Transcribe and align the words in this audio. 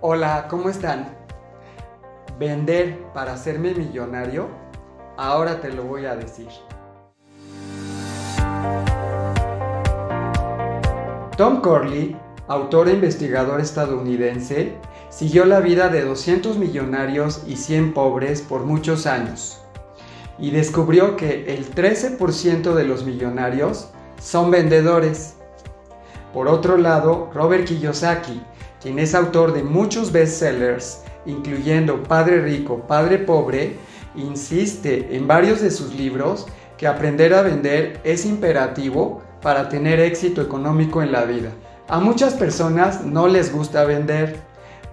Hola, 0.00 0.46
¿cómo 0.48 0.68
están? 0.68 1.08
¿Vender 2.38 3.02
para 3.12 3.32
hacerme 3.32 3.74
millonario? 3.74 4.46
Ahora 5.16 5.60
te 5.60 5.72
lo 5.72 5.82
voy 5.82 6.06
a 6.06 6.14
decir. 6.14 6.46
Tom 11.36 11.60
Corley, 11.60 12.16
autor 12.46 12.86
e 12.88 12.92
investigador 12.92 13.60
estadounidense, 13.60 14.76
siguió 15.08 15.44
la 15.46 15.58
vida 15.58 15.88
de 15.88 16.04
200 16.04 16.58
millonarios 16.58 17.42
y 17.48 17.56
100 17.56 17.92
pobres 17.92 18.40
por 18.40 18.60
muchos 18.60 19.04
años 19.04 19.60
y 20.38 20.52
descubrió 20.52 21.16
que 21.16 21.52
el 21.52 21.74
13% 21.74 22.72
de 22.74 22.84
los 22.84 23.02
millonarios 23.04 23.88
son 24.20 24.52
vendedores. 24.52 25.34
Por 26.32 26.46
otro 26.46 26.76
lado, 26.76 27.30
Robert 27.34 27.64
Kiyosaki, 27.64 28.40
quien 28.80 28.98
es 28.98 29.14
autor 29.14 29.52
de 29.52 29.62
muchos 29.62 30.12
bestsellers, 30.12 31.02
incluyendo 31.26 32.02
Padre 32.02 32.42
Rico, 32.42 32.84
Padre 32.86 33.18
Pobre, 33.18 33.76
insiste 34.14 35.16
en 35.16 35.26
varios 35.26 35.60
de 35.60 35.70
sus 35.70 35.94
libros 35.94 36.46
que 36.76 36.86
aprender 36.86 37.34
a 37.34 37.42
vender 37.42 38.00
es 38.04 38.24
imperativo 38.24 39.22
para 39.42 39.68
tener 39.68 40.00
éxito 40.00 40.40
económico 40.40 41.02
en 41.02 41.12
la 41.12 41.24
vida. 41.24 41.50
A 41.88 41.98
muchas 41.98 42.34
personas 42.34 43.04
no 43.04 43.28
les 43.28 43.52
gusta 43.52 43.84
vender. 43.84 44.36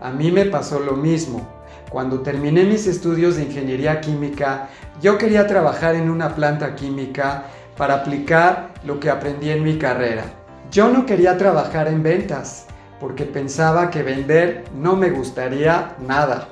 A 0.02 0.12
mí 0.12 0.32
me 0.32 0.46
pasó 0.46 0.80
lo 0.80 0.94
mismo. 0.94 1.48
Cuando 1.90 2.22
terminé 2.22 2.64
mis 2.64 2.88
estudios 2.88 3.36
de 3.36 3.44
ingeniería 3.44 4.02
química, 4.02 4.70
yo 5.02 5.18
quería 5.18 5.46
trabajar 5.46 5.96
en 5.96 6.10
una 6.10 6.36
planta 6.36 6.76
química 6.76 7.46
para 7.78 7.96
aplicar 7.96 8.70
lo 8.84 9.00
que 9.00 9.10
aprendí 9.10 9.50
en 9.50 9.64
mi 9.64 9.78
carrera. 9.78 10.24
Yo 10.72 10.90
no 10.90 11.06
quería 11.06 11.38
trabajar 11.38 11.88
en 11.88 12.02
ventas 12.02 12.68
porque 13.00 13.26
pensaba 13.26 13.90
que 13.90 14.04
vender 14.04 14.66
no 14.76 14.96
me 14.96 15.10
gustaría 15.10 15.96
nada. 16.00 16.50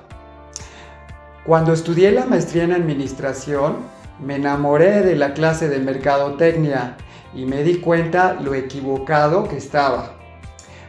Cuando 1.46 1.74
estudié 1.74 2.12
la 2.12 2.26
maestría 2.26 2.64
en 2.64 2.74
administración, 2.74 3.78
me 4.24 4.36
enamoré 4.36 5.02
de 5.02 5.16
la 5.16 5.34
clase 5.34 5.68
de 5.68 5.80
mercadotecnia 5.80 6.96
y 7.36 7.46
me 7.46 7.64
di 7.64 7.78
cuenta 7.78 8.34
lo 8.34 8.54
equivocado 8.54 9.48
que 9.48 9.58
estaba. 9.58 10.14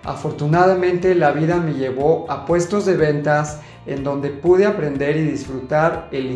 Afortunadamente 0.05 1.15
la 1.15 1.33
vida 1.33 1.57
me 1.57 1.75
llevó 1.75 2.31
a 2.31 2.45
puestos 2.45 2.85
de 2.85 2.97
ventas 2.97 3.61
en 3.87 4.05
donde 4.05 4.31
pude 4.31 4.67
aprender 4.67 5.17
y 5.17 5.23
disfrutar 5.23 6.09
el 6.13 6.27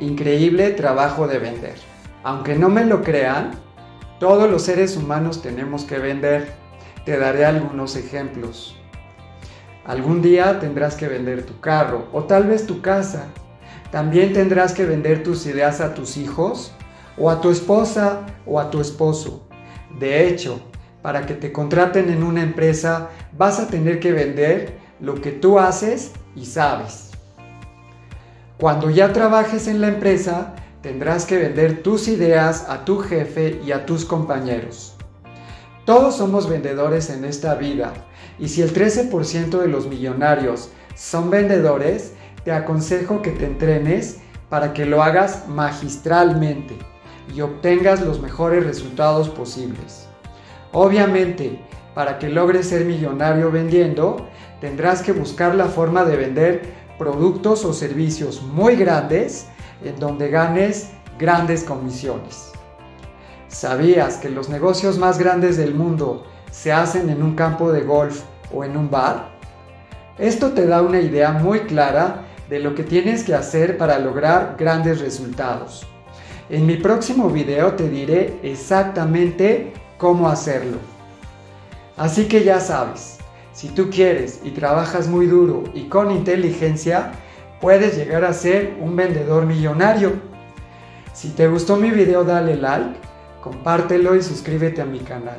increíble 0.00 0.70
trabajo 0.70 1.26
de 1.26 1.38
vender. 1.38 1.74
Aunque 2.22 2.56
no 2.56 2.68
me 2.68 2.84
lo 2.84 3.02
crean, 3.02 3.52
todos 4.18 4.50
los 4.50 4.62
seres 4.62 4.96
humanos 4.96 5.42
tenemos 5.42 5.84
que 5.84 5.98
vender. 5.98 6.52
Te 7.04 7.18
daré 7.18 7.44
algunos 7.44 7.96
ejemplos. 7.96 8.76
Algún 9.84 10.20
día 10.20 10.60
tendrás 10.60 10.94
que 10.94 11.08
vender 11.08 11.44
tu 11.44 11.58
carro 11.60 12.06
o 12.12 12.24
tal 12.24 12.46
vez 12.46 12.66
tu 12.66 12.82
casa. 12.82 13.26
También 13.90 14.32
tendrás 14.32 14.72
que 14.72 14.84
vender 14.84 15.22
tus 15.22 15.46
ideas 15.46 15.80
a 15.80 15.94
tus 15.94 16.16
hijos 16.16 16.72
o 17.16 17.30
a 17.30 17.40
tu 17.40 17.50
esposa 17.50 18.26
o 18.46 18.60
a 18.60 18.70
tu 18.70 18.80
esposo. 18.80 19.48
De 19.98 20.28
hecho, 20.28 20.60
para 21.02 21.26
que 21.26 21.34
te 21.34 21.52
contraten 21.52 22.10
en 22.10 22.22
una 22.22 22.42
empresa 22.42 23.08
vas 23.36 23.58
a 23.58 23.68
tener 23.68 23.98
que 23.98 24.12
vender 24.12 24.78
lo 25.00 25.14
que 25.14 25.32
tú 25.32 25.58
haces 25.58 26.12
y 26.36 26.44
sabes. 26.44 27.10
Cuando 28.58 28.90
ya 28.90 29.14
trabajes 29.14 29.66
en 29.66 29.80
la 29.80 29.88
empresa, 29.88 30.54
tendrás 30.82 31.24
que 31.24 31.38
vender 31.38 31.82
tus 31.82 32.08
ideas 32.08 32.66
a 32.68 32.84
tu 32.84 32.98
jefe 32.98 33.58
y 33.64 33.72
a 33.72 33.86
tus 33.86 34.04
compañeros. 34.04 34.99
Todos 35.90 36.18
somos 36.18 36.48
vendedores 36.48 37.10
en 37.10 37.24
esta 37.24 37.56
vida 37.56 37.92
y 38.38 38.46
si 38.46 38.62
el 38.62 38.72
13% 38.72 39.58
de 39.58 39.66
los 39.66 39.88
millonarios 39.88 40.70
son 40.94 41.30
vendedores, 41.30 42.12
te 42.44 42.52
aconsejo 42.52 43.22
que 43.22 43.32
te 43.32 43.44
entrenes 43.44 44.18
para 44.48 44.72
que 44.72 44.86
lo 44.86 45.02
hagas 45.02 45.48
magistralmente 45.48 46.76
y 47.34 47.40
obtengas 47.40 48.02
los 48.02 48.20
mejores 48.20 48.64
resultados 48.64 49.28
posibles. 49.30 50.06
Obviamente, 50.70 51.60
para 51.92 52.20
que 52.20 52.28
logres 52.28 52.68
ser 52.68 52.84
millonario 52.84 53.50
vendiendo, 53.50 54.28
tendrás 54.60 55.02
que 55.02 55.10
buscar 55.10 55.56
la 55.56 55.66
forma 55.66 56.04
de 56.04 56.16
vender 56.16 56.62
productos 56.98 57.64
o 57.64 57.72
servicios 57.72 58.42
muy 58.42 58.76
grandes 58.76 59.48
en 59.82 59.98
donde 59.98 60.28
ganes 60.28 60.92
grandes 61.18 61.64
comisiones. 61.64 62.52
¿Sabías 63.50 64.18
que 64.18 64.30
los 64.30 64.48
negocios 64.48 64.96
más 64.96 65.18
grandes 65.18 65.56
del 65.56 65.74
mundo 65.74 66.24
se 66.52 66.72
hacen 66.72 67.10
en 67.10 67.20
un 67.20 67.34
campo 67.34 67.72
de 67.72 67.80
golf 67.80 68.22
o 68.54 68.62
en 68.62 68.76
un 68.76 68.88
bar? 68.88 69.32
Esto 70.18 70.52
te 70.52 70.66
da 70.66 70.82
una 70.82 71.00
idea 71.00 71.32
muy 71.32 71.60
clara 71.60 72.22
de 72.48 72.60
lo 72.60 72.76
que 72.76 72.84
tienes 72.84 73.24
que 73.24 73.34
hacer 73.34 73.76
para 73.76 73.98
lograr 73.98 74.54
grandes 74.56 75.00
resultados. 75.00 75.84
En 76.48 76.64
mi 76.64 76.76
próximo 76.76 77.28
video 77.28 77.74
te 77.74 77.88
diré 77.88 78.38
exactamente 78.44 79.72
cómo 79.98 80.28
hacerlo. 80.28 80.78
Así 81.96 82.26
que 82.26 82.44
ya 82.44 82.60
sabes, 82.60 83.18
si 83.52 83.68
tú 83.68 83.90
quieres 83.90 84.40
y 84.44 84.50
trabajas 84.50 85.08
muy 85.08 85.26
duro 85.26 85.64
y 85.74 85.88
con 85.88 86.12
inteligencia, 86.12 87.10
puedes 87.60 87.96
llegar 87.96 88.24
a 88.24 88.32
ser 88.32 88.76
un 88.80 88.94
vendedor 88.94 89.44
millonario. 89.44 90.12
Si 91.12 91.30
te 91.30 91.48
gustó 91.48 91.76
mi 91.76 91.90
video 91.90 92.22
dale 92.22 92.56
like, 92.56 93.09
compártelo 93.40 94.14
y 94.16 94.22
suscríbete 94.22 94.80
a 94.82 94.86
mi 94.86 95.00
canal. 95.00 95.38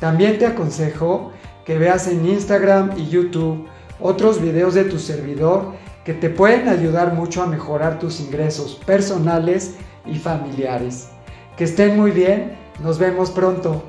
También 0.00 0.38
te 0.38 0.46
aconsejo 0.46 1.32
que 1.64 1.78
veas 1.78 2.06
en 2.08 2.26
Instagram 2.26 2.92
y 2.96 3.08
YouTube 3.08 3.66
otros 4.00 4.40
videos 4.40 4.74
de 4.74 4.84
tu 4.84 4.98
servidor 4.98 5.72
que 6.04 6.14
te 6.14 6.30
pueden 6.30 6.68
ayudar 6.68 7.14
mucho 7.14 7.42
a 7.42 7.46
mejorar 7.46 7.98
tus 7.98 8.20
ingresos 8.20 8.80
personales 8.86 9.74
y 10.06 10.16
familiares. 10.16 11.10
Que 11.56 11.64
estén 11.64 11.96
muy 11.96 12.12
bien, 12.12 12.56
nos 12.82 12.98
vemos 12.98 13.30
pronto. 13.30 13.82